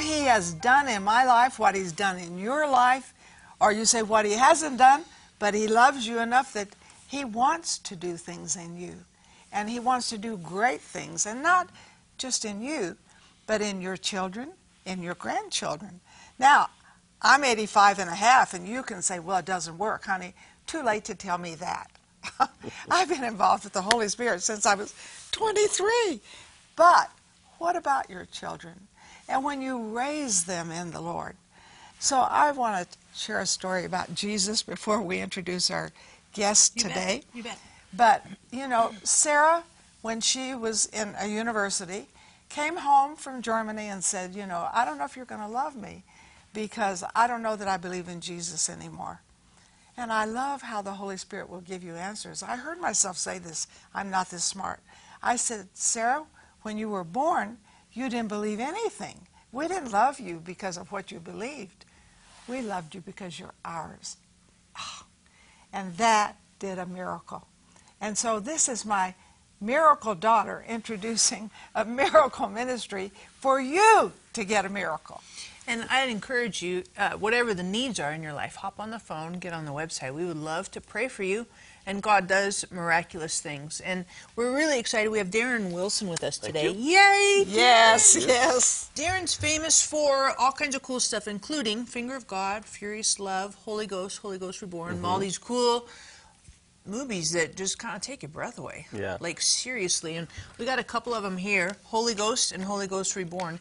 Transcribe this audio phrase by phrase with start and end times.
[0.00, 3.12] he has done in my life, what he's done in your life,
[3.60, 5.04] or you say what he hasn't done,
[5.38, 6.68] but he loves you enough that
[7.06, 8.94] he wants to do things in you.
[9.52, 11.68] And he wants to do great things, and not
[12.18, 12.96] just in you,
[13.46, 14.52] but in your children,
[14.86, 16.00] in your grandchildren.
[16.38, 16.68] Now,
[17.22, 20.34] I'm 85 and a half, and you can say, well, it doesn't work, honey.
[20.66, 21.90] Too late to tell me that.
[22.90, 24.94] I've been involved with the Holy Spirit since I was
[25.32, 26.20] 23.
[26.76, 27.10] But
[27.58, 28.88] what about your children?
[29.30, 31.36] And when you raise them in the Lord.
[32.00, 35.92] So I want to share a story about Jesus before we introduce our
[36.32, 37.22] guest You today.
[37.24, 37.24] Bet.
[37.34, 37.58] You bet.
[37.92, 39.64] But, you know, Sarah,
[40.02, 42.06] when she was in a university,
[42.48, 45.48] came home from Germany and said, you know, I don't know if you're going to
[45.48, 46.02] love me
[46.52, 49.20] because I don't know that I believe in Jesus anymore.
[49.96, 52.42] And I love how the Holy Spirit will give you answers.
[52.42, 54.80] I heard myself say this I'm not this smart.
[55.22, 56.24] I said, Sarah,
[56.62, 57.58] when you were born,
[58.00, 59.26] you didn't believe anything.
[59.52, 61.84] We didn't love you because of what you believed.
[62.48, 64.16] We loved you because you're ours.
[64.74, 65.04] Ah.
[65.70, 67.46] And that did a miracle.
[68.00, 69.14] And so this is my
[69.60, 75.20] miracle daughter introducing a miracle ministry for you to get a miracle.
[75.66, 78.98] And I'd encourage you, uh, whatever the needs are in your life, hop on the
[78.98, 80.14] phone, get on the website.
[80.14, 81.46] We would love to pray for you.
[81.90, 83.80] And God does miraculous things.
[83.80, 84.04] And
[84.36, 85.10] we're really excited.
[85.10, 86.70] We have Darren Wilson with us today.
[86.70, 87.44] Yay!
[87.48, 88.92] Yes, yes.
[88.94, 93.88] Darren's famous for all kinds of cool stuff, including Finger of God, Furious Love, Holy
[93.88, 95.22] Ghost, Holy Ghost Reborn, all mm-hmm.
[95.22, 95.88] these cool
[96.86, 98.86] movies that just kind of take your breath away.
[98.92, 99.16] Yeah.
[99.18, 103.16] Like seriously, and we got a couple of them here: Holy Ghost and Holy Ghost
[103.16, 103.58] Reborn.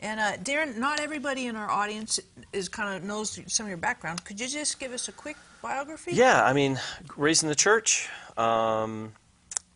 [0.00, 2.18] And uh, Darren, not everybody in our audience
[2.52, 4.24] is kind of knows some of your background.
[4.24, 6.12] Could you just give us a quick biography?
[6.12, 6.80] Yeah, I mean,
[7.16, 8.08] raised in the church,
[8.38, 9.12] um,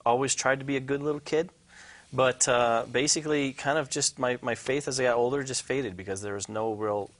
[0.04, 1.50] always tried to be a good little kid,
[2.10, 5.94] but uh, basically, kind of just my, my faith as I got older just faded
[5.94, 7.10] because there was no real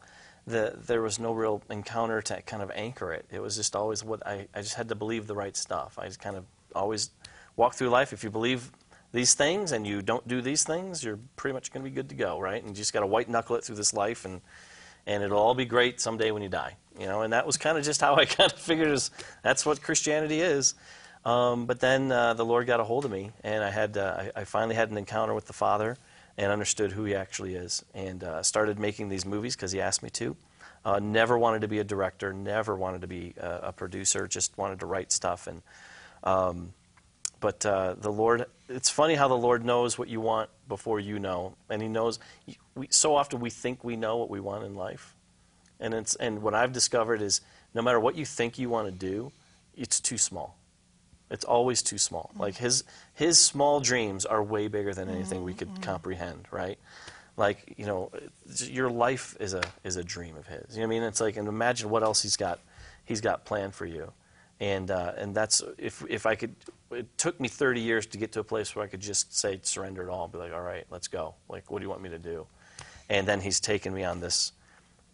[0.47, 3.25] the, there was no real encounter to kind of anchor it.
[3.31, 5.99] It was just always what I, I just had to believe the right stuff.
[5.99, 6.45] I just kind of
[6.75, 7.11] always
[7.57, 8.13] walk through life.
[8.13, 8.71] If you believe
[9.15, 12.09] these things and you don't do these things, you're pretty much going to be good
[12.09, 12.61] to go, right?
[12.61, 14.43] And you just got to white knuckle it through this life, and
[15.07, 17.23] and it'll all be great someday when you die, you know.
[17.23, 20.41] And that was kind of just how I kind of figured is that's what Christianity
[20.41, 20.75] is.
[21.25, 24.25] Um, but then uh, the Lord got a hold of me, and I had uh,
[24.35, 25.97] I, I finally had an encounter with the Father
[26.37, 30.03] and understood who He actually is, and uh, started making these movies because He asked
[30.03, 30.37] me to.
[30.85, 34.59] Uh, never wanted to be a director, never wanted to be a, a producer, just
[34.59, 35.47] wanted to write stuff.
[35.47, 35.63] And
[36.25, 36.75] um,
[37.45, 41.19] but uh, the Lord, it's funny how the Lord knows what you want before you
[41.19, 42.19] know, and He knows.
[42.75, 45.15] We, so often we think we know what we want in life,
[45.79, 47.43] and it's and what I've discovered is
[47.75, 49.31] no matter what you think you want to do,
[49.77, 50.57] it's too small.
[51.31, 52.31] It's always too small.
[52.39, 52.83] Like his
[53.13, 56.79] his small dreams are way bigger than anything we could comprehend, right?
[57.37, 58.11] Like you know,
[58.59, 60.77] your life is a is a dream of his.
[60.77, 61.03] You know what I mean?
[61.03, 62.59] It's like and imagine what else he's got
[63.05, 64.15] he's got planned for you,
[64.61, 66.55] and uh, and that's if if I could.
[66.95, 69.59] It took me 30 years to get to a place where I could just say
[69.63, 71.35] surrender it all be like, all right, let's go.
[71.49, 72.47] Like, what do you want me to do?
[73.09, 74.53] And then he's taken me on this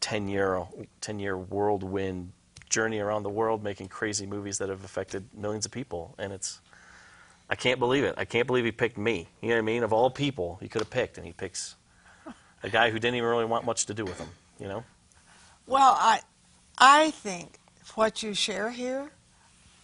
[0.01, 0.63] 10 year
[1.01, 2.33] 10 year whirlwind
[2.69, 6.61] journey around the world making crazy movies that have affected millions of people and it's
[7.51, 8.15] I can't believe it.
[8.17, 9.27] I can't believe he picked me.
[9.41, 9.83] You know what I mean?
[9.83, 11.75] Of all people he could have picked and he picks
[12.63, 14.85] a guy who didn't even really want much to do with him, you know?
[15.67, 16.21] Well, I,
[16.79, 17.59] I think
[17.95, 19.11] what you share here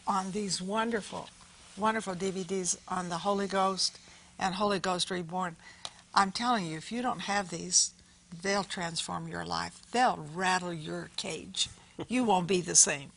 [0.06, 1.28] on these wonderful,
[1.76, 3.98] wonderful DVDs on the Holy Ghost
[4.38, 5.56] and Holy Ghost Reborn,
[6.14, 7.92] I'm telling you, if you don't have these,
[8.42, 9.80] they'll transform your life.
[9.92, 11.68] They'll rattle your cage.
[12.08, 13.12] You won't be the same.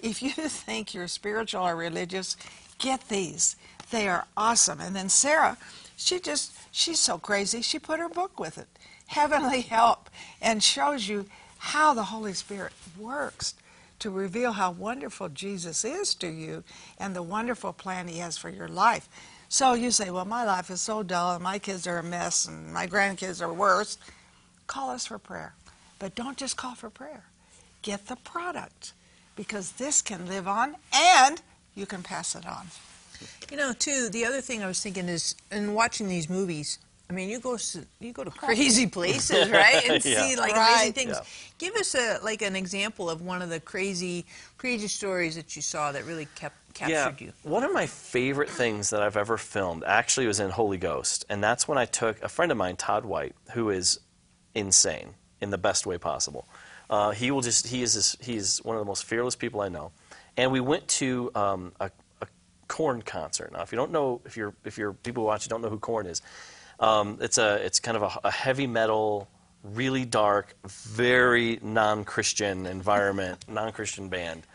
[0.00, 2.36] If you think you're spiritual or religious,
[2.78, 3.56] get these.
[3.90, 4.80] They are awesome.
[4.80, 5.58] And then Sarah,
[5.96, 8.68] she just, she's so crazy, she put her book with it,
[9.06, 11.26] Heavenly Help, and shows you
[11.58, 13.54] how the Holy Spirit works
[14.00, 16.64] to reveal how wonderful Jesus is to you
[16.98, 19.08] and the wonderful plan He has for your life.
[19.48, 22.46] So you say, Well, my life is so dull, and my kids are a mess,
[22.46, 23.98] and my grandkids are worse.
[24.66, 25.54] Call us for prayer.
[25.98, 27.24] But don't just call for prayer,
[27.82, 28.92] get the product
[29.34, 31.40] because this can live on and
[31.74, 32.66] you can pass it on.
[33.50, 36.78] You know, too, the other thing I was thinking is, in watching these movies,
[37.10, 40.28] I mean, you go to, you go to crazy places, right, and Yeah.
[40.28, 40.70] see like Right.
[40.70, 41.16] amazing things.
[41.16, 41.24] Yeah.
[41.58, 44.26] Give us a like an example of one of the crazy,
[44.58, 47.32] crazy stories that you saw that really kept captured you.
[47.44, 51.42] One of my favorite things that I've ever filmed actually was in Holy Ghost, and
[51.42, 54.00] that's when I took a friend of mine, Todd White, who is
[54.54, 56.46] insane in the best way possible.
[56.90, 59.62] Uh, he will just he is this, he is one of the most fearless people
[59.62, 59.92] I know,
[60.36, 61.90] and we went to um, a,
[62.20, 62.26] a
[62.68, 63.50] Korn concert.
[63.52, 65.78] Now, if you don't know, if you're if you're people watching you don't know who
[65.78, 66.20] Korn is.
[66.80, 69.28] Um, it's a it's kind of a, a heavy metal,
[69.62, 74.46] really dark, very non-Christian environment, non-Christian band,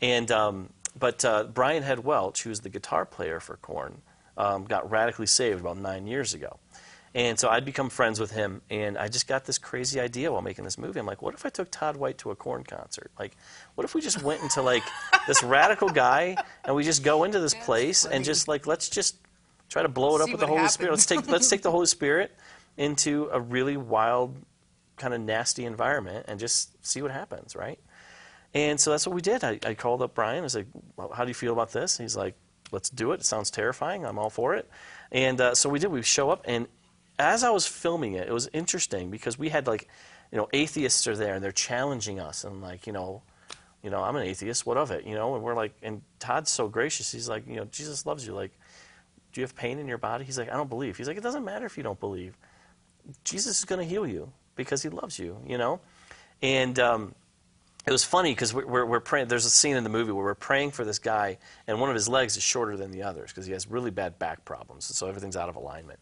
[0.00, 4.00] and um, but uh, Brian Head Welch, who's the guitar player for Korn,
[4.36, 6.58] um, got radically saved about nine years ago.
[7.14, 10.42] And so I'd become friends with him, and I just got this crazy idea while
[10.42, 11.00] making this movie.
[11.00, 13.10] I'm like, what if I took Todd White to a Korn concert?
[13.18, 13.34] Like,
[13.74, 14.82] what if we just went into like
[15.26, 19.16] this radical guy, and we just go into this place and just like let's just
[19.68, 20.90] try to blow it up See with the Holy Spirit.
[20.90, 22.34] Let's take let's take the Holy Spirit
[22.76, 24.36] into a really wild,
[24.96, 27.78] kind of nasty environment and just see what happens, right?
[28.54, 29.44] And so that's what we did.
[29.44, 30.38] I, I called up Brian.
[30.38, 30.66] I was like,
[30.96, 32.34] well, "How do you feel about this?" He's like,
[32.72, 33.20] "Let's do it.
[33.20, 34.06] It sounds terrifying.
[34.06, 34.68] I'm all for it."
[35.12, 35.90] And uh, so we did.
[35.90, 36.66] We show up, and
[37.18, 39.88] as I was filming it, it was interesting because we had like,
[40.30, 43.22] you know, atheists are there and they're challenging us, and like, you know,
[43.82, 44.66] you know, I'm an atheist.
[44.66, 45.04] What of it?
[45.04, 47.12] You know, and we're like, and Todd's so gracious.
[47.12, 48.34] He's like, you know, Jesus loves you.
[48.34, 48.52] Like,
[49.32, 50.24] do you have pain in your body?
[50.24, 50.96] He's like, I don't believe.
[50.96, 52.36] He's like, it doesn't matter if you don't believe.
[53.24, 55.38] Jesus is going to heal you because he loves you.
[55.46, 55.80] You know,
[56.42, 56.78] and.
[56.78, 57.14] Um,
[57.86, 59.28] it was funny because we're, we're, we're praying.
[59.28, 61.94] There's a scene in the movie where we're praying for this guy, and one of
[61.94, 65.08] his legs is shorter than the others because he has really bad back problems, so
[65.08, 65.98] everything's out of alignment.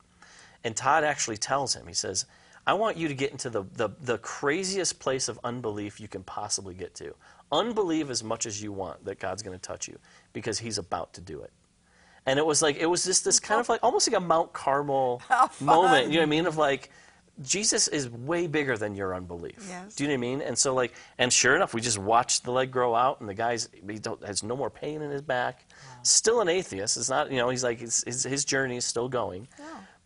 [0.65, 2.27] And Todd actually tells him, he says,
[2.67, 6.25] I want you to get into the, the, the craziest place of unbelief you can
[6.25, 7.15] possibly get to.
[7.53, 9.97] Unbelieve as much as you want that God's going to touch you
[10.33, 11.53] because he's about to do it.
[12.27, 14.53] And it was like, it was just this kind of like, almost like a Mount
[14.53, 15.23] Carmel
[15.61, 16.47] moment, you know what I mean?
[16.47, 16.91] Of like,
[17.43, 19.67] Jesus is way bigger than your unbelief.
[19.69, 19.95] Yes.
[19.95, 20.41] Do you know what I mean?
[20.41, 23.35] And so like, and sure enough, we just watched the leg grow out, and the
[23.35, 25.67] guy's he don't, has no more pain in his back.
[26.03, 26.97] Still an atheist.
[26.97, 29.49] It's not, you know, he's like his his, his journey is still going.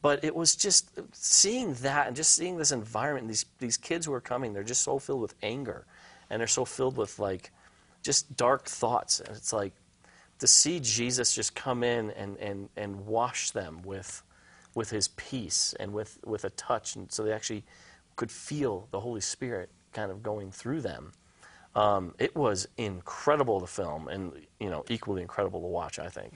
[0.02, 3.24] But it was just seeing that and just seeing this environment.
[3.24, 5.86] And these these kids who are coming, they're just so filled with anger,
[6.30, 7.52] and they're so filled with like,
[8.02, 9.20] just dark thoughts.
[9.20, 9.72] And it's like
[10.40, 14.22] to see Jesus just come in and and and wash them with
[14.74, 17.64] with his peace and with, with a touch, and so they actually
[18.16, 21.12] could feel the Holy Spirit kind of going through them.
[21.74, 25.98] Um, it was incredible to film, and you know, equally incredible to watch.
[25.98, 26.34] I think.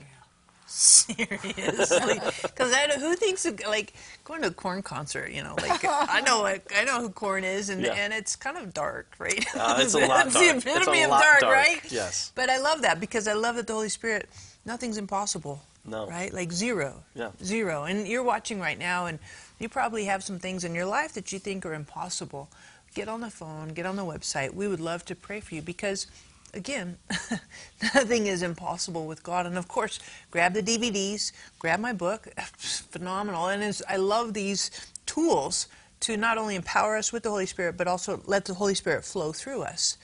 [0.67, 5.31] Seriously, because I know who thinks of, like going to a Korn concert.
[5.31, 7.93] You know, like I know, like, I know who Korn is, and Yeah.
[7.93, 9.45] and it's kind of dark, right?
[9.55, 10.33] Uh, it's a lot dark.
[10.33, 11.81] the It's a epitome of dark, dark, right?
[11.91, 12.31] yes.
[12.35, 14.29] But I love that because I love that the Holy Spirit,
[14.65, 15.61] nothing's impossible.
[15.85, 16.07] No.
[16.07, 16.33] Right?
[16.33, 17.03] Like zero.
[17.13, 17.29] Yeah.
[17.43, 17.83] Zero.
[17.83, 19.19] And you're watching right now, and
[19.59, 22.49] you probably have some things in your life that you think are impossible.
[22.95, 24.53] Get on the phone, get on the website.
[24.53, 26.07] We would love to pray for you because,
[26.55, 26.97] again,
[27.93, 29.45] nothing is impossible with God.
[29.45, 29.99] And of course,
[30.31, 32.27] grab the DVDs, grab my book.
[32.57, 33.47] Phenomenal.
[33.47, 34.71] And I love these
[35.05, 35.67] tools
[36.01, 39.03] to not only empower us with the Holy Spirit, but also let the Holy Spirit
[39.03, 39.97] flow through us.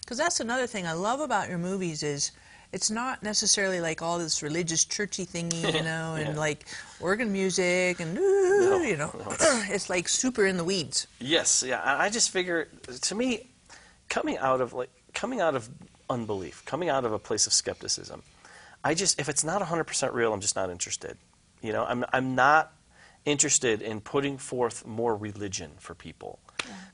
[0.00, 2.32] Because that's another thing I love about your movies is
[2.72, 6.38] it's not necessarily like all this religious churchy thingy, you know, and Yeah.
[6.40, 6.66] like
[7.00, 9.12] organ music and you know,
[9.70, 11.06] it's like super in the weeds.
[11.20, 11.80] Yes, yeah.
[11.84, 12.68] I just figure,
[13.02, 13.46] to me,
[14.08, 15.68] coming out of like coming out of
[16.08, 18.22] unbelief, coming out of a place of skepticism,
[18.82, 21.16] I just if it's not 100% real, I'm just not interested.
[21.62, 22.72] You know, I'm I'm not
[23.24, 26.38] interested in putting forth more religion for people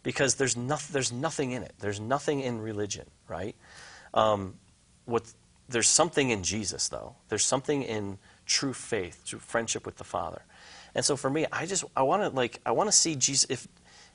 [0.02, 1.74] because there's nothing there's nothing in it.
[1.80, 3.56] There's nothing in religion, right?
[4.14, 4.54] Um,
[5.04, 5.32] what
[5.68, 7.16] there's something in Jesus though.
[7.28, 10.42] There's something in true faith, true friendship with the Father.
[10.94, 13.46] And so for me, I just I want to like I want to see Jesus
[13.48, 13.68] if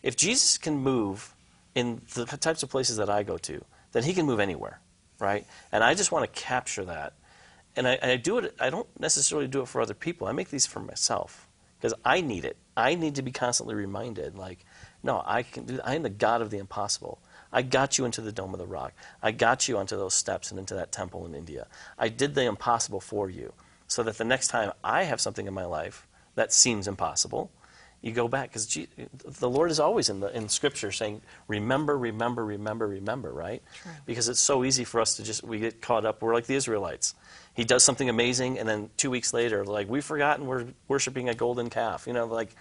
[0.03, 1.33] if Jesus can move
[1.73, 4.79] in the types of places that I go to, then he can move anywhere,
[5.19, 5.45] right?
[5.71, 7.13] And I just want to capture that.
[7.75, 10.27] And I, I do it I don't necessarily do it for other people.
[10.27, 12.57] I make these for myself because I need it.
[12.77, 14.65] I need to be constantly reminded like
[15.03, 17.19] no, I can do I am the God of the impossible.
[17.51, 18.93] I got you into the Dome of the Rock.
[19.21, 21.67] I got you onto those steps and into that temple in India.
[21.97, 23.53] I did the impossible for you
[23.87, 27.51] so that the next time I have something in my life that seems impossible,
[28.05, 28.67] you go back because
[29.39, 33.63] the Lord is always in the in Scripture saying, "Remember, remember, remember, remember." Right?
[34.05, 36.21] Because it's so easy for us to just we get caught up.
[36.21, 37.15] We're like the Israelites.
[37.55, 41.33] He does something amazing, and then two weeks later, like we've forgotten we're worshiping a
[41.33, 42.05] golden calf.
[42.05, 42.55] You know, like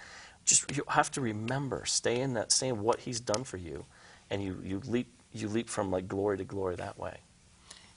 [0.46, 3.84] just you have to remember, stay in that, stay in what He's done for you,
[4.30, 7.18] and you you leap you leap from like glory to glory that way.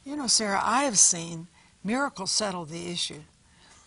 [0.03, 1.47] You know, Sarah, I have seen
[1.81, 3.21] miracles settle the issue.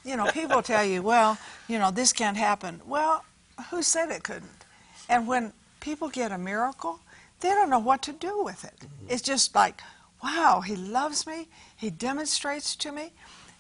[0.03, 1.37] You know, people tell you, well,
[1.69, 2.81] you know, this can't happen.
[2.87, 3.23] Well,
[3.71, 4.65] who said it couldn't?
[5.09, 7.01] And when people get a miracle,
[7.41, 8.75] they don't know what to do with it.
[8.81, 9.07] Mm-hmm.
[9.11, 9.83] It's just like,
[10.23, 11.49] wow, he loves me.
[11.77, 13.13] He demonstrates to me.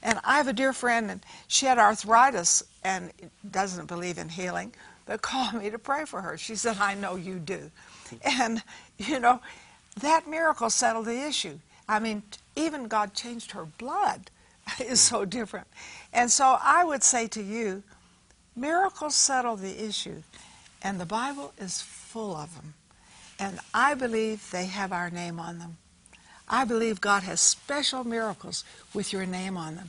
[0.02, 3.12] And I have a dear friend, and she had arthritis and
[3.50, 4.73] doesn't believe in healing,
[5.07, 6.38] but called me to pray for her.
[6.38, 7.71] She said, I know you do.
[8.25, 8.61] And,
[8.99, 9.40] you know,
[10.00, 11.61] that miracle settled the issue.
[11.88, 12.25] I mean,
[12.57, 14.30] even God changed her blood
[14.80, 14.95] is mm-hmm.
[14.95, 15.69] so different.
[16.12, 17.85] And so I would say to you,
[18.61, 20.23] Miracles settle the issue,
[20.83, 22.75] and the Bible is full of them.
[23.38, 25.79] And I believe they have our name on them.
[26.47, 28.62] I believe God has special miracles
[28.93, 29.88] with your name on them.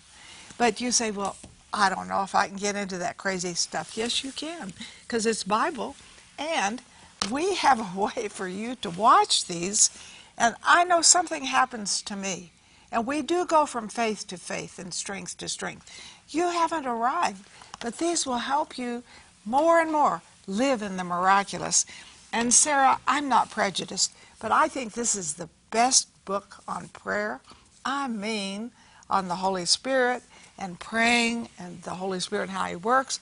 [0.58, 1.36] But you say, well,
[1.74, 3.98] I don't know if I can get into that crazy stuff.
[3.98, 5.98] Yes, you can, because it's Bible.
[6.40, 6.82] And
[7.30, 9.90] we have a way for you to watch these.
[10.38, 12.54] And I know something happens to me.
[12.92, 15.90] And we do go from faith to faith and strength to strength.
[16.30, 17.48] You haven't arrived,
[17.80, 19.04] but these will help you
[19.46, 21.86] more and more live in the miraculous.
[22.34, 27.42] And Sarah, I'm not prejudiced, but I think this is the best book on prayer.
[27.86, 28.72] I mean,
[29.10, 30.24] on the Holy Spirit
[30.58, 33.20] and praying and the Holy Spirit and how He works.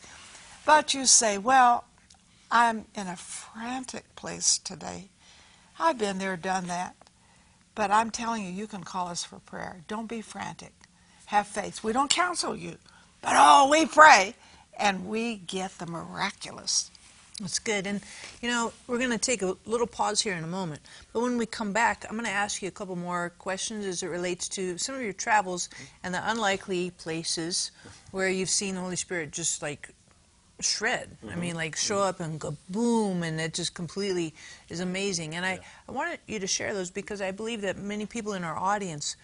[0.66, 1.86] But you say, well,
[2.52, 5.10] I'm in a frantic place today.
[5.80, 6.96] I've been there, done that.
[7.80, 9.86] But I'm telling you, you can call us for prayer.
[9.88, 10.74] Don't be frantic.
[11.28, 11.82] Have faith.
[11.82, 12.76] We don't counsel you,
[13.22, 14.36] but oh, we pray
[14.78, 16.92] and we get the miraculous.
[17.40, 17.88] That's good.
[17.88, 18.02] And,
[18.42, 20.82] you know, we're going to take a little pause here in a moment.
[21.14, 24.04] But when we come back, I'm going to ask you a couple more questions as
[24.04, 25.70] it relates to some of your travels
[26.04, 27.72] and the unlikely places
[28.12, 29.92] where you've seen the Holy Spirit just like
[30.60, 31.18] shred.
[31.24, 31.40] I mm-hmm.
[31.40, 32.10] mean, like show mm-hmm.
[32.10, 34.34] up and go boom, and it just completely
[34.70, 35.36] is amazing.
[35.36, 38.44] And I, I wanted you to share those because I believe that many people in
[38.44, 39.16] our audience.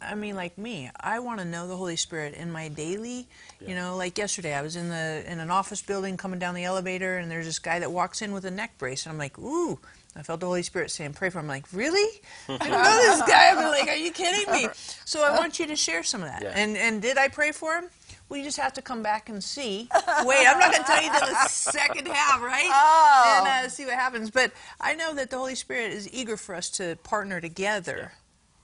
[0.00, 3.28] I mean, like me, I want to know the Holy Spirit in my daily.
[3.60, 6.64] You know, like yesterday, I was in the in an office building, coming down the
[6.64, 9.38] elevator, and there's this guy that walks in with a neck brace, and I'm like,
[9.38, 9.78] ooh.
[10.14, 12.20] I felt the Holy Spirit saying, "Pray for him." I'm like, really?
[12.46, 13.50] I know this guy.
[13.50, 14.68] I'm like, are you kidding me?
[15.04, 16.42] So I want you to share some of that.
[16.42, 16.52] Yeah.
[16.54, 17.88] And and did I pray for him?
[18.34, 19.88] You just have to come back and see.
[20.24, 22.68] Wait, I'm not going to tell you till the second half, right?
[22.70, 23.44] Oh.
[23.46, 24.30] And uh, see what happens.
[24.30, 28.12] But I know that the Holy Spirit is eager for us to partner together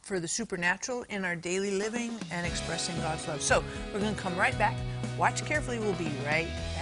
[0.02, 3.42] for the supernatural in our daily living and expressing God's love.
[3.42, 4.74] So we're going to come right back.
[5.18, 5.78] Watch carefully.
[5.78, 6.77] We'll be right back.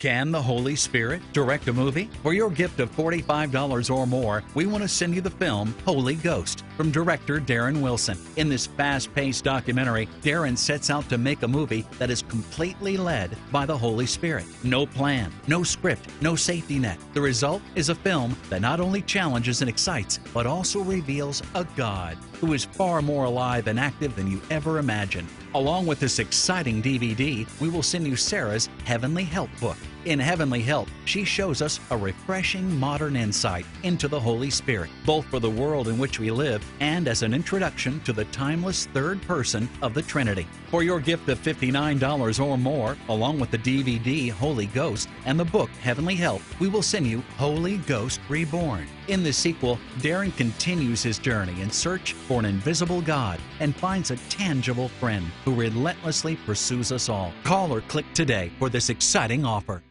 [0.00, 2.08] Can the Holy Spirit direct a movie?
[2.22, 6.14] For your gift of $45 or more, we want to send you the film Holy
[6.14, 8.16] Ghost from director Darren Wilson.
[8.36, 12.96] In this fast paced documentary, Darren sets out to make a movie that is completely
[12.96, 14.46] led by the Holy Spirit.
[14.64, 16.98] No plan, no script, no safety net.
[17.12, 21.66] The result is a film that not only challenges and excites, but also reveals a
[21.76, 25.28] God who is far more alive and active than you ever imagined.
[25.54, 29.76] Along with this exciting DVD, we will send you Sarah's Heavenly Help book.
[30.06, 35.26] In Heavenly Help, she shows us a refreshing modern insight into the Holy Spirit, both
[35.26, 39.20] for the world in which we live and as an introduction to the timeless third
[39.20, 40.46] person of the Trinity.
[40.70, 45.44] For your gift of $59 or more, along with the DVD Holy Ghost and the
[45.44, 48.86] book Heavenly Help, we will send you Holy Ghost Reborn.
[49.08, 54.10] In the sequel, Darren continues his journey in search for an invisible God and finds
[54.10, 57.34] a tangible friend who relentlessly pursues us all.
[57.44, 59.82] Call or click today for this exciting offer.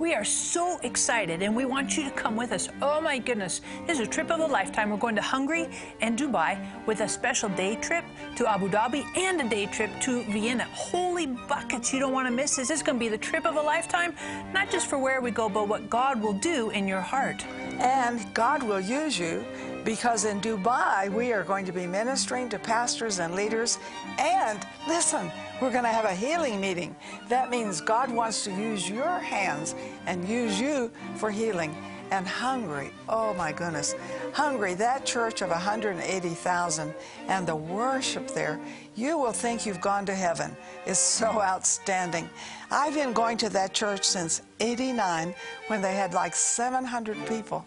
[0.00, 2.70] We are so excited and we want you to come with us.
[2.80, 4.88] Oh my goodness, this is a trip of a lifetime.
[4.88, 5.68] We're going to Hungary
[6.00, 10.22] and Dubai with a special day trip to Abu Dhabi and a day trip to
[10.22, 10.64] Vienna.
[10.72, 12.68] Holy buckets, you don't want to miss this.
[12.68, 14.14] This is going to be the trip of a lifetime,
[14.54, 17.44] not just for where we go, but what God will do in your heart.
[17.78, 19.44] And God will use you
[19.84, 23.78] because in Dubai, we are going to be ministering to pastors and leaders.
[24.18, 26.94] And listen, we're going to have a healing meeting.
[27.28, 29.74] That means God wants to use your hands
[30.06, 31.74] and use you for healing.
[32.10, 33.94] And Hungary, oh my goodness,
[34.32, 36.94] Hungary, that church of 180,000
[37.28, 38.58] and the worship there,
[38.96, 40.56] you will think you've gone to heaven.
[40.86, 42.28] It's so outstanding.
[42.72, 45.34] I've been going to that church since 89
[45.68, 47.64] when they had like 700 people.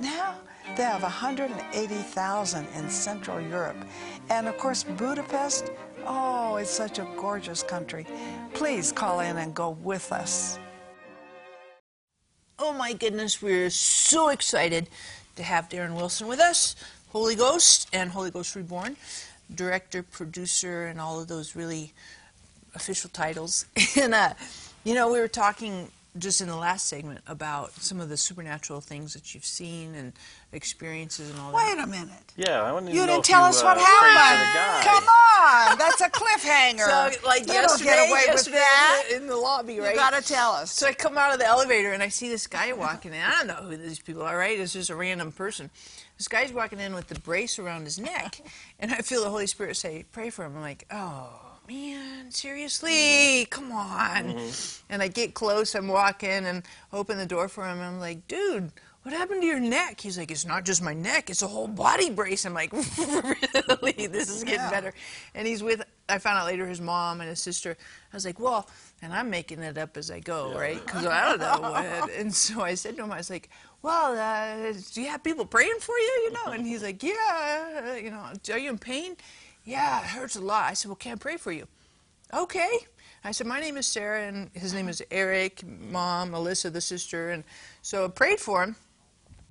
[0.00, 0.34] Now
[0.76, 3.76] they have 180,000 in Central Europe.
[4.30, 5.70] And of course, Budapest,
[6.06, 8.06] oh, it's such a gorgeous country.
[8.54, 10.58] Please call in and go with us.
[12.58, 14.88] Oh my goodness, we're so excited
[15.36, 16.76] to have Darren Wilson with us,
[17.10, 18.96] Holy Ghost and Holy Ghost Reborn,
[19.54, 21.92] director, producer, and all of those really
[22.74, 23.66] official titles.
[23.96, 24.34] And, uh,
[24.84, 28.80] you know, we were talking just in the last segment about some of the supernatural
[28.80, 30.12] things that you've seen and
[30.52, 31.76] experiences and all that.
[31.76, 32.32] Wait a minute.
[32.36, 34.04] Yeah, I want to You know didn't if tell you, us uh, what prayed for
[34.04, 34.88] the happened.
[34.88, 35.04] Come
[35.74, 37.14] on, that's a cliffhanger.
[37.14, 39.04] So, like you yesterday, don't get away with that.
[39.06, 39.90] In, the, in the lobby, right?
[39.90, 40.70] You got to tell us.
[40.72, 43.20] So I come out of the elevator and I see this guy walking in.
[43.20, 44.58] I don't know who these people are, right?
[44.58, 45.70] It's just a random person.
[46.16, 48.40] This guy's walking in with the brace around his neck,
[48.78, 53.46] and I feel the Holy Spirit say, "Pray for him." I'm like, "Oh man, seriously?
[53.50, 54.36] Come on!"
[54.90, 55.74] And I get close.
[55.74, 57.78] I'm walking and open the door for him.
[57.78, 58.70] And I'm like, "Dude."
[59.02, 60.00] What happened to your neck?
[60.00, 62.46] He's like, it's not just my neck, it's a whole body brace.
[62.46, 62.72] I'm like,
[63.82, 64.06] really?
[64.06, 64.70] This is getting Yeah.
[64.70, 64.94] better.
[65.34, 67.76] And he's with I found out later his mom and his sister.
[68.12, 68.66] I was like, well,
[69.02, 70.82] and I'm making it up as I go, right?
[70.82, 72.10] Because I don't know what.
[72.18, 73.50] And so I said to him, I was like,
[73.82, 76.20] well, uh, do you have people praying for you?
[76.24, 76.52] You know?
[76.52, 77.96] And he's like, yeah.
[77.96, 79.16] You know, are you in pain?
[79.64, 80.70] Yeah, it hurts a lot.
[80.70, 81.66] I said, well, can I pray for you?
[82.32, 82.78] Okay.
[83.22, 87.30] I said, my name is Sarah, and his name is Eric, mom, Alyssa, the sister.
[87.30, 87.42] And
[87.80, 88.76] so I prayed for him.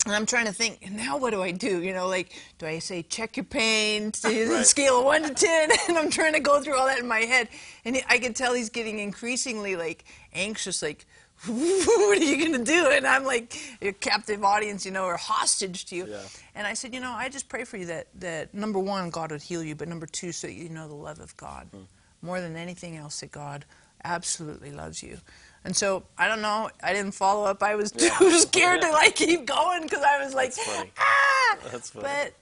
[0.05, 1.81] And I'm trying to think, now what do I do?
[1.81, 4.65] You know, like, do I say, check your pain Right.
[4.65, 5.69] scale of 1 to 10?
[5.87, 7.47] And I'm trying to go through all that in my head.
[7.85, 10.03] And I can tell he's getting increasingly, like,
[10.33, 11.05] anxious, like,
[11.47, 12.87] what are you going to do?
[12.91, 16.07] And I'm like, your captive audience, you know, or hostage to you.
[16.07, 16.17] Yeah.
[16.55, 19.31] And I said, you know, I just pray for you that, that number one, God
[19.31, 21.67] would heal you, but number two, so you know the love of God.
[21.71, 21.81] Hmm.
[22.21, 23.65] More than anything else, that God
[24.05, 25.17] absolutely loves you.
[25.65, 27.61] And so, I don't know, I didn't follow up.
[27.63, 30.91] I was too scared to like keep going because I was like, That's funny.
[30.97, 31.57] ah!
[31.71, 32.03] That's funny.
[32.07, 32.33] But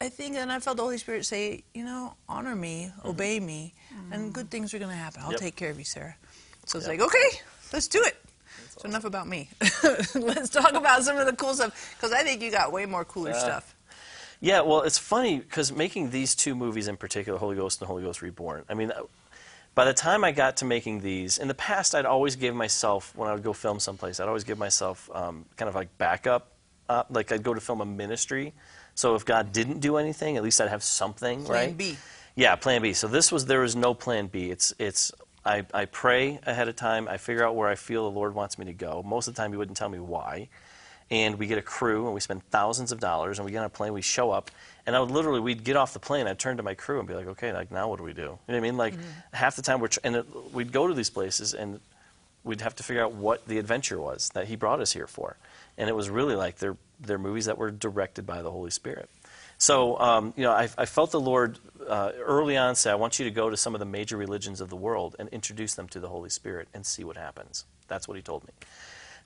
[0.00, 3.72] I think, and I felt the Holy Spirit say, you know, honor me, obey me,
[4.12, 5.22] and good things are going to happen.
[5.24, 5.30] I'll.
[5.32, 5.40] Yep.
[5.40, 6.16] take care of you, Sarah.
[6.66, 6.98] So it's Yep.
[6.98, 7.40] like, okay,
[7.72, 8.16] let's do it.
[8.78, 9.48] So enough about me.
[10.14, 13.04] let's talk about some of the cool stuff because I think you got way more
[13.04, 13.74] cooler stuff.
[14.40, 18.02] Yeah, well, it's funny because making these two movies in particular, Holy Ghost and Holy
[18.02, 19.02] Ghost Reborn, I mean, uh,
[19.74, 23.14] by the time I got to making these, in the past, I'd always give myself,
[23.14, 26.52] when I would go film someplace, I'd always give myself um, kind of like backup.
[26.88, 28.54] Uh, like I'd go to film a ministry.
[28.94, 31.76] So if God didn't do anything, at least I'd have something, Plan right?
[31.76, 31.96] B.
[32.36, 32.92] Yeah, plan B.
[32.92, 34.50] So this was, there was no plan B.
[34.50, 35.12] It's, it's,
[35.46, 37.08] I, I pray ahead of time.
[37.08, 39.02] I figure out where I feel the Lord wants me to go.
[39.06, 40.48] Most of the time, He wouldn't tell me why.
[41.10, 43.64] And we get a crew and we spend thousands of dollars and we get on
[43.66, 44.50] a plane we show up
[44.86, 47.06] and i would literally we'd get off the plane i'd turn to my crew and
[47.06, 48.22] be like okay like now what do we do?
[48.22, 48.76] You know what i mean?
[48.76, 48.94] Like
[49.32, 51.78] half the time we're tr- and it, we'd go to these places and
[52.46, 55.36] we'd have to figure out what the adventure was that he brought us here for.
[55.76, 59.10] And it was really like they're, they're movies that were directed by the holy spirit.
[59.58, 63.18] So um, you know I, I felt the lord uh, early on say i want
[63.18, 65.88] you to go to some of the major religions of the world and introduce them
[65.88, 68.52] to the holy spirit and see what happens that's what he told me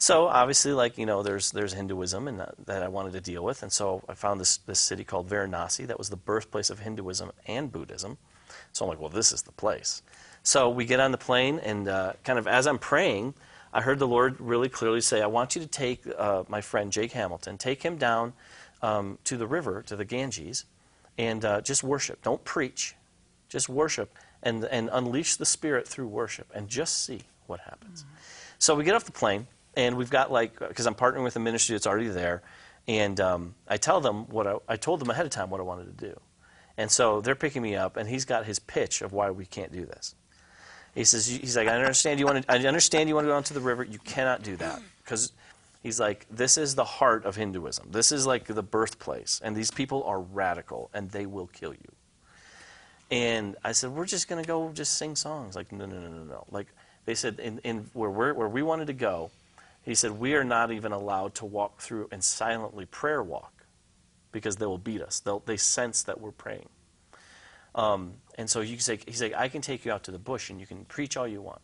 [0.02, 3.44] so obviously, like you know, there's there's Hinduism and that, that I wanted to deal
[3.44, 6.78] with, and so I found this this city called Varanasi that was the birthplace of
[6.78, 8.16] Hinduism and Buddhism.
[8.72, 10.00] So I'm like, well, this is the place.
[10.42, 13.34] So we get on the plane, and uh, kind of as I'm praying,
[13.74, 16.90] I heard the Lord really clearly say, I want you to take uh, my friend
[16.90, 18.32] Jake Hamilton, take him down
[18.80, 20.64] um, to the river, to the Ganges,
[21.20, 22.22] and uh, just worship.
[22.22, 22.94] Don't preach,
[23.48, 28.04] just worship, and and unleash the Spirit through worship, and just see what happens.
[28.58, 31.40] So we get off the plane, and we've got like, because I'm partnering with a
[31.40, 32.42] ministry that's already there,
[32.88, 35.64] and um, I tell them what I, I told them ahead of time what I
[35.64, 36.20] wanted to do.
[36.78, 39.72] And so they're picking me up, and he's got his pitch of why we can't
[39.72, 40.14] do this.
[40.94, 43.34] He says, he's like, I understand you want to, I understand you want to go
[43.34, 43.84] down to the river.
[43.84, 45.32] You cannot do that because
[45.82, 47.90] he's like, this is the heart of Hinduism.
[47.90, 51.92] This is like the birthplace, and these people are radical, and they will kill you.
[53.10, 55.56] And I said, we're just going to go just sing songs.
[55.56, 56.44] Like, no, no, no, no, no.
[56.50, 56.68] Like,
[57.06, 59.30] they said, in, in where, we're, where we wanted to go,
[59.82, 63.64] he said, we are not even allowed to walk through and silently prayer walk
[64.30, 65.20] because they will beat us.
[65.20, 66.68] They'll, they sense that we're praying.
[67.74, 70.50] Um, and so you say, he's like, I can take you out to the bush
[70.50, 71.62] and you can preach all you want.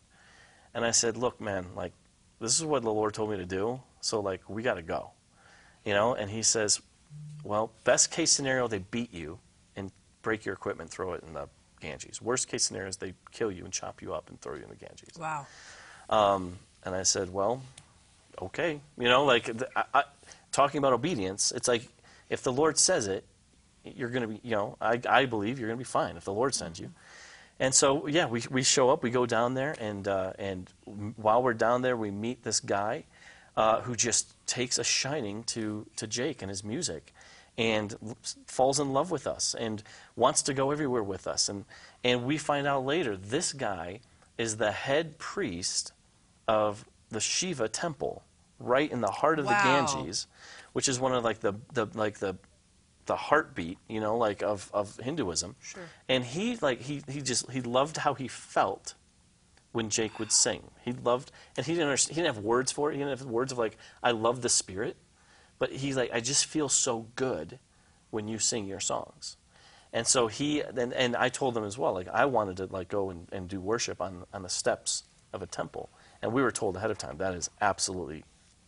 [0.73, 1.93] And I said, look, man, like,
[2.41, 3.79] this is what the Lord told me to do.
[4.07, 5.11] So, like, we got to go.
[5.83, 6.15] You know?
[6.15, 6.81] And he says,
[7.43, 9.39] well, best case scenario, they beat you
[9.75, 9.91] and
[10.21, 11.49] break your equipment, throw it in the
[11.81, 12.21] Ganges.
[12.21, 14.69] Worst case scenario is they kill you and chop you up and throw you in
[14.69, 15.17] the Ganges.
[15.19, 15.45] Wow.
[16.09, 17.61] Um, and I said, well,
[18.41, 18.79] okay.
[18.97, 20.03] You know, like I, I,
[20.51, 21.83] talking about obedience, it's like
[22.29, 23.25] if the Lord says it,
[23.83, 26.23] you're going to be, you know, I, I believe you're going to be fine if
[26.23, 26.91] the Lord sends you.
[27.59, 30.69] And so, yeah, we, we show up, we go down there, and, uh, and
[31.15, 33.03] while we're down there, we meet this guy
[33.57, 37.11] uh, who just takes a shining to, to Jake and his music
[37.57, 37.95] and
[38.45, 39.81] falls in love with us and
[40.15, 41.49] wants to go everywhere with us.
[41.49, 41.65] And,
[42.03, 44.01] and we find out later this guy
[44.37, 45.91] is the head priest
[46.47, 48.23] of the Shiva temple
[48.59, 49.57] right in the heart of Wow.
[49.57, 50.27] the Ganges,
[50.73, 52.37] which is one of like the, the like the
[53.07, 55.55] the heartbeat, you know, like of, of Hinduism.
[55.61, 55.83] Sure.
[56.09, 58.95] And he like he, he just he loved how he felt
[59.77, 60.63] when Jake would sing.
[60.83, 62.93] He loved and he didn't understand, he didn't have words for it.
[62.95, 64.97] He didn't have words of like I love the spirit,
[65.59, 67.59] but he's like I just feel so good
[68.09, 69.37] when you sing your songs.
[69.93, 72.87] And so he and, and I told them as well like I wanted to like
[72.87, 75.91] go and, and do worship on on the steps of a temple.
[76.23, 78.23] And we were told ahead of time that is absolutely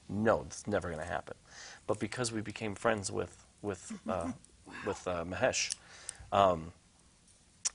[0.07, 1.37] no, it's never going to happen.
[1.87, 4.31] But because we became friends with with uh,
[4.85, 5.75] with uh, Mahesh,
[6.31, 6.71] um,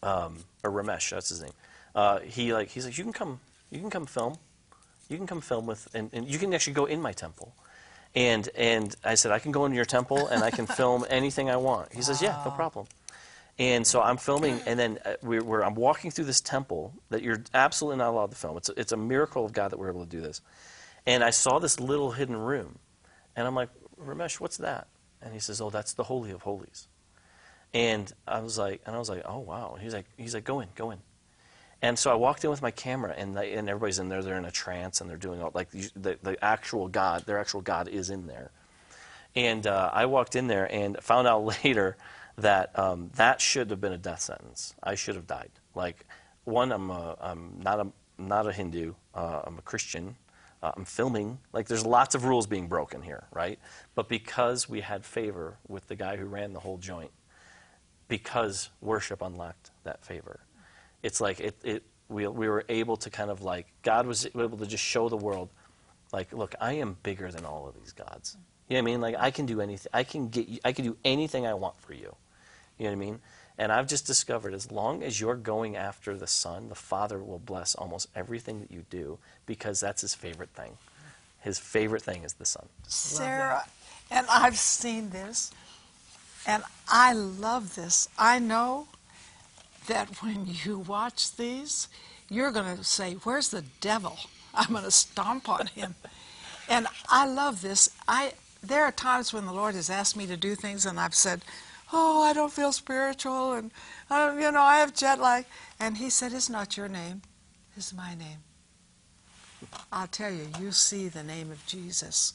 [0.05, 1.51] um, or Ramesh, that's his name.
[1.95, 4.37] Uh, he like he's like you can come, you can come film,
[5.09, 7.55] you can come film with, and, and you can actually go in my temple.
[8.15, 11.51] And and I said I can go into your temple and I can film anything
[11.51, 11.93] I want.
[11.93, 12.87] He says yeah, no problem.
[13.57, 17.23] And so I'm filming, and then uh, we're, we're, I'm walking through this temple that
[17.23, 18.57] you're absolutely not allowed to film.
[18.57, 20.41] It's a, it's a miracle of God that we're able to do this.
[21.07, 22.81] And I saw this little hidden room,
[23.37, 24.89] and I'm like, Ramesh, what's that?
[25.23, 26.89] And he says, Oh, that's the Holy of Holies.
[27.73, 29.77] And I was like, and I was like, Oh wow.
[29.81, 30.99] He's like, he's like, go in, go in.
[31.85, 34.23] And so I walked in with my camera, and, and everybody's in there.
[34.23, 37.27] They're in a trance, and they're doing all like the, the, the actual God.
[37.27, 38.53] Their actual God is in there.
[39.37, 41.99] And uh, I walked in there and found out later
[42.39, 44.75] that um, that should have been a death sentence.
[44.83, 45.51] I should have died.
[45.75, 46.07] Like,
[46.45, 48.95] one, I'm, a, I'm not a not a Hindu.
[49.15, 50.17] Uh, I'm a Christian.
[50.63, 51.37] Uh, I'm filming.
[51.53, 53.59] Like, there's lots of rules being broken here, right?
[53.95, 57.11] But because we had favor with the guy who ran the whole joint,
[58.09, 60.41] because worship unlocked that favor,
[61.05, 64.57] it's like it, it we, we were able to kind of like God was able
[64.57, 65.51] to just show the world,
[66.13, 68.37] like, look, I am bigger than all of these gods.
[68.69, 69.01] You know what I mean?
[69.03, 69.91] Like I can do anything.
[69.93, 70.49] I can get.
[70.49, 72.17] You, I can do anything I want for you.
[72.79, 73.21] You know what I mean?
[73.59, 77.39] And I've just discovered as long as you're going after the Son, the Father will
[77.39, 80.77] bless almost everything that you do because that's his favorite thing.
[81.41, 82.67] His favorite thing is the Son.
[82.89, 83.65] Sarah,
[84.11, 85.53] and I've seen this,
[86.47, 88.09] and I love this.
[88.19, 88.89] I know
[89.87, 91.89] that when you watch these,
[92.29, 94.19] you're going to say, Where's the devil?
[94.55, 95.95] I'm going to stomp on him.
[96.69, 97.91] And I love this.
[98.09, 101.15] I there are times when the Lord has asked me to do things, and I've
[101.15, 101.43] said,
[101.93, 103.71] "Oh, I don't feel spiritual," and
[104.11, 105.45] uh, you know, I have jet lag.
[105.79, 107.23] And He said, "It's not your name;
[107.77, 108.39] it's my name."
[109.93, 112.35] I'll tell you, you see the name of Jesus,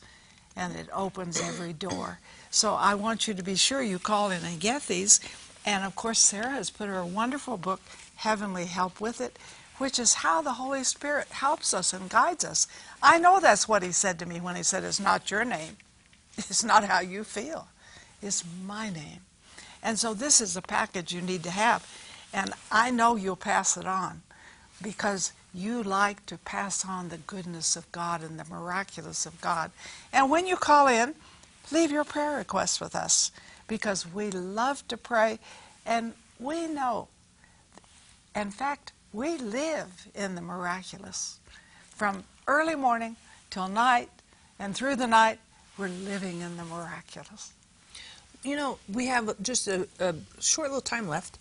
[0.56, 2.20] and it opens every door.
[2.50, 5.20] So I want you to be sure you call in and get these.
[5.65, 7.82] And of course, Sarah has put her wonderful book,
[8.17, 9.38] Heavenly Help, with it,
[9.78, 12.67] which is how the Holy Spirit helps us and guides us.
[13.02, 15.78] I know that's what he said to me when he said, It's not your name.
[16.38, 17.67] It's not how you feel.
[18.22, 19.22] It's my name.
[19.84, 21.86] And so this is a package you need to have.
[22.34, 24.22] And I know you'll pass it on
[24.82, 29.72] because you like to pass on the goodness of God and the miraculous of God.
[30.13, 31.15] And when you call in,
[31.72, 33.32] leave your prayer request with us
[33.69, 35.39] because we love to pray
[35.86, 37.08] and we know.
[38.36, 41.39] In fact, we live in the miraculous.
[41.95, 43.15] From early morning
[43.49, 44.10] till night
[44.60, 45.39] and through the night,
[45.77, 47.53] we're living in the miraculous.
[48.43, 51.38] You know, we have just a, a short little time left.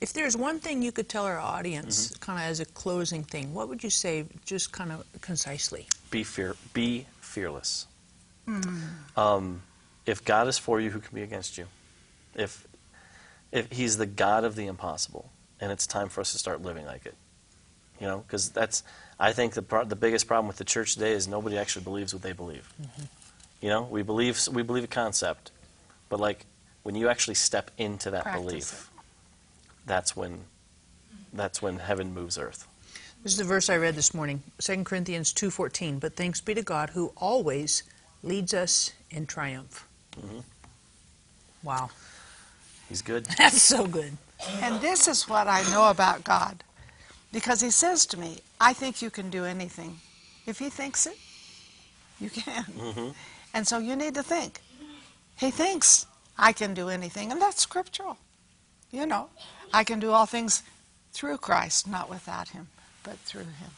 [0.00, 2.24] If there's one thing you could tell our audience, Mm-hmm.
[2.24, 5.86] kind of as a closing thing, what would you say, just kind of concisely?
[6.10, 6.56] Be fear.
[6.74, 7.86] Be fearless.
[9.16, 9.62] Um,
[10.06, 11.66] if God is for you, who can be against you?
[12.34, 12.66] If
[13.50, 16.86] if He's the God of the impossible, and it's time for us to start living
[16.86, 17.14] like it.
[18.00, 18.82] You know, because that's
[19.20, 22.12] I think the pro- the biggest problem with the church today is nobody actually believes
[22.12, 22.72] what they believe.
[22.82, 23.02] Mm-hmm.
[23.60, 25.52] You know, we believe we believe a concept,
[26.08, 26.46] but like
[26.82, 28.90] when you actually step into that Practice belief,
[29.86, 30.40] that's when
[31.32, 32.66] that's when heaven moves earth.
[33.22, 36.00] This is the verse I read this morning, 2 Corinthians 2:14.
[36.00, 37.84] But thanks be to God who always
[38.24, 39.86] leads us in triumph.
[40.20, 40.40] Mm-hmm.
[41.62, 41.90] Wow,
[42.88, 43.24] He's good.
[43.38, 44.16] that's so good.
[44.60, 46.64] And this is what I know about God.
[47.32, 50.00] Because He says to me, I think you can do anything.
[50.46, 51.16] If He thinks it,
[52.20, 53.14] you can.
[53.54, 54.60] And so you need to think.
[55.36, 56.06] He thinks
[56.38, 57.32] I can do anything.
[57.32, 58.16] And that's scriptural.
[58.90, 59.28] You know,
[59.72, 60.62] I can do all things
[61.12, 62.68] through Christ, not without Him,
[63.02, 63.70] but through Him.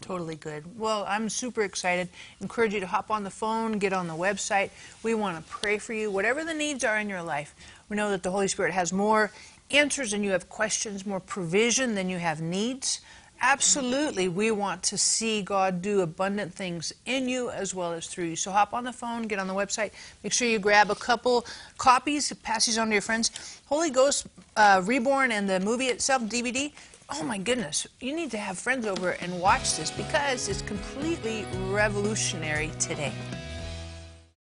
[0.00, 0.78] Totally good.
[0.78, 2.08] Well, I'm super excited.
[2.40, 4.70] Encourage you to hop on the phone, get on the website.
[5.02, 7.54] We want to pray for you, whatever the needs are in your life.
[7.88, 9.30] We know that the Holy Spirit has more
[9.70, 13.00] answers than you have questions, more provision than you have needs.
[13.42, 18.26] Absolutely, we want to see God do abundant things in you as well as through
[18.26, 18.36] you.
[18.36, 19.92] So hop on the phone, get on the website.
[20.22, 21.46] Make sure you grab a couple
[21.78, 23.60] copies, pass these on to your friends.
[23.66, 26.72] Holy Ghost uh, Reborn and the movie itself, DVD.
[27.12, 31.44] Oh my goodness, you need to have friends over and watch this because it's completely
[31.68, 33.12] revolutionary today.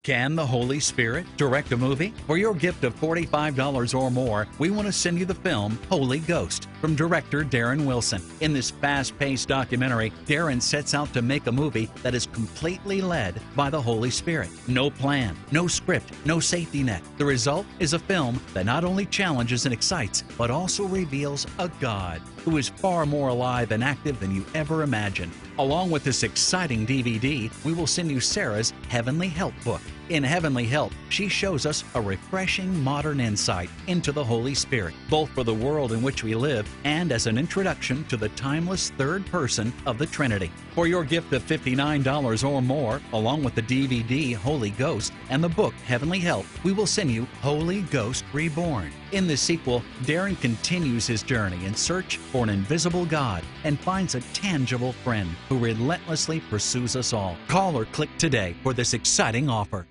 [0.05, 2.13] Can the Holy Spirit direct a movie?
[2.27, 6.19] For your gift of $45 or more, we want to send you the film Holy
[6.19, 8.21] Ghost from director Darren Wilson.
[8.41, 13.01] In this fast paced documentary, Darren sets out to make a movie that is completely
[13.01, 14.49] led by the Holy Spirit.
[14.67, 17.05] No plan, no script, no safety net.
[17.17, 21.71] The result is a film that not only challenges and excites, but also reveals a
[21.79, 25.31] God who is far more alive and active than you ever imagined.
[25.59, 29.83] Along with this exciting DVD, we will send you Sarah's Heavenly Help book.
[30.13, 35.31] In Heavenly Help, she shows us a refreshing modern insight into the Holy Spirit, both
[35.31, 39.25] for the world in which we live and as an introduction to the timeless third
[39.25, 40.53] person of the Trinity.
[40.75, 45.49] For your gift of $59 or more, along with the DVD Holy Ghost and the
[45.49, 48.93] book Heavenly Help, we will send you Holy Ghost Reborn.
[49.13, 54.15] In the sequel, Darren continues his journey in search for an invisible God and finds
[54.15, 57.39] a tangible friend who relentlessly pursues us all.
[57.49, 59.87] Call or click today for this exciting offer.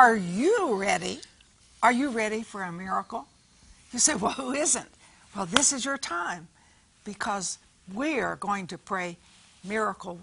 [0.00, 1.20] Are you ready?
[1.82, 3.26] Are you ready for a miracle?
[3.92, 4.88] You say, well, who isn't?
[5.36, 6.48] Well, this is your time
[7.04, 7.58] because
[7.92, 9.18] we are going to pray
[9.62, 10.18] miracle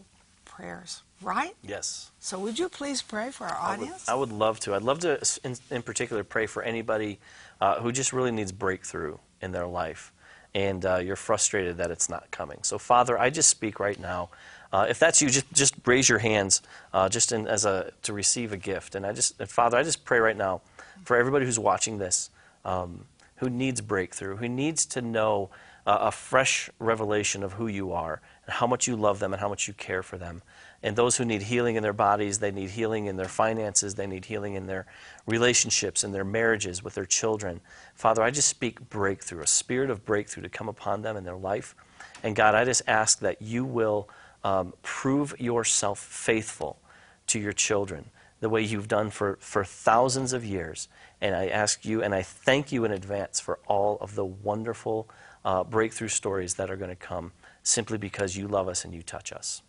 [0.46, 1.56] prayers, right?
[1.62, 2.10] Yes.
[2.20, 4.10] So, would you please pray for our I would, audience?
[4.10, 4.74] I would love to.
[4.74, 7.20] I'd love to, in, in particular, pray for anybody
[7.62, 10.12] uh, who just really needs breakthrough in their life
[10.54, 12.60] and uh, you're frustrated that it's not coming.
[12.64, 14.30] So, Father, I just speak right now.
[14.72, 16.62] Uh, if that's you, just, just raise your hands
[16.94, 18.96] uh, just in, as a, to receive a gift.
[18.96, 20.62] And I just, and Father, I just pray right now
[21.04, 22.30] for everybody who's watching this
[22.66, 23.06] um,
[23.38, 25.50] who needs breakthrough, who needs to know
[25.86, 29.40] uh, a fresh revelation of who you are and how much you love them and
[29.40, 30.42] how much you care for them.
[30.84, 34.06] And those who need healing in their bodies, they need healing in their finances, they
[34.08, 34.86] need healing in their
[35.26, 37.62] relationships, in their marriages, with their children.
[37.96, 41.36] Father, I just speak breakthrough, a spirit of breakthrough to come upon them in their
[41.36, 41.76] life.
[42.24, 44.08] And God, I just ask that you will
[44.44, 46.80] um, prove yourself faithful
[47.28, 48.10] to your children
[48.40, 50.88] the way you've done for, for thousands of years.
[51.22, 55.10] And I ask you, and I thank you in advance for all of the wonderful
[55.44, 57.32] uh, breakthrough stories that are going to come
[57.64, 59.64] simply because you love us and you touch us.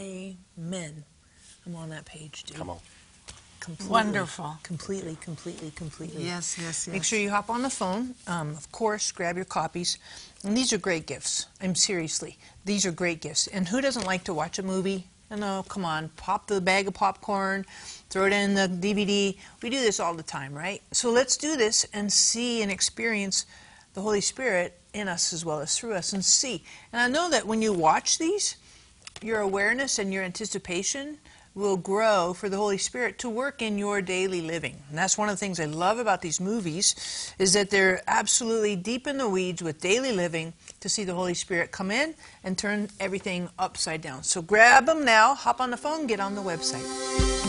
[0.00, 1.04] Amen.
[1.66, 2.56] I'm on that page, dude.
[2.56, 2.78] Come on.
[3.60, 4.56] Completely, Wonderful.
[4.62, 6.24] Completely, completely, completely.
[6.24, 8.14] Yes, yes, Make sure you hop on the phone.
[8.26, 9.98] Um, of course, grab your copies.
[10.42, 11.46] And these are great gifts.
[11.60, 12.38] I'm seriously.
[12.64, 13.46] These are great gifts.
[13.48, 15.06] And who doesn't like to watch a movie?
[15.30, 17.64] I know, come on, pop the bag of popcorn,
[18.08, 19.36] throw it in the DVD.
[19.62, 20.82] We do this all the time, right?
[20.90, 23.46] So let's do this and see and experience
[23.94, 26.64] the Holy Spirit in us as well as through us and see.
[26.92, 28.56] And I know that when you watch these,
[29.22, 31.18] your awareness and your anticipation
[31.54, 34.82] will grow for the Holy Spirit to work in your daily living.
[34.88, 38.76] And that's one of the things I love about these movies is that they're absolutely
[38.76, 42.56] deep in the weeds with daily living to see the Holy Spirit come in and
[42.56, 44.22] turn everything upside down.
[44.22, 47.39] So grab them now, hop on the phone, get on the website.